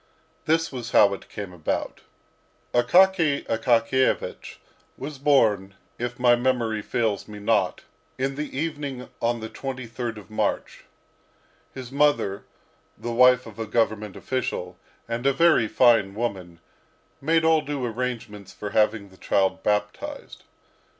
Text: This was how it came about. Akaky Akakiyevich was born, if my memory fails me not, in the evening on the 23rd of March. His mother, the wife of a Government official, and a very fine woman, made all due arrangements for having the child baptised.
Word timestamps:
This 0.45 0.71
was 0.71 0.93
how 0.93 1.13
it 1.13 1.29
came 1.29 1.53
about. 1.53 2.01
Akaky 2.73 3.45
Akakiyevich 3.45 4.55
was 4.97 5.19
born, 5.19 5.75
if 5.99 6.17
my 6.17 6.35
memory 6.35 6.81
fails 6.81 7.27
me 7.27 7.37
not, 7.37 7.83
in 8.17 8.33
the 8.33 8.57
evening 8.57 9.09
on 9.21 9.41
the 9.41 9.47
23rd 9.47 10.17
of 10.17 10.31
March. 10.31 10.85
His 11.75 11.91
mother, 11.91 12.45
the 12.97 13.11
wife 13.13 13.45
of 13.45 13.59
a 13.59 13.67
Government 13.67 14.15
official, 14.15 14.75
and 15.07 15.27
a 15.27 15.33
very 15.33 15.67
fine 15.67 16.15
woman, 16.15 16.61
made 17.21 17.45
all 17.45 17.61
due 17.61 17.85
arrangements 17.85 18.51
for 18.51 18.71
having 18.71 19.09
the 19.09 19.17
child 19.17 19.61
baptised. 19.61 20.45